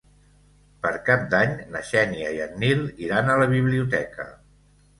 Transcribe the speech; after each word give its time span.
Per 0.85 0.91
Cap 1.09 1.27
d'Any 1.33 1.53
na 1.75 1.83
Xènia 1.91 2.33
i 2.39 2.41
en 2.47 2.57
Nil 2.65 2.83
iran 3.09 3.33
a 3.35 3.39
la 3.45 3.51
biblioteca. 3.55 4.31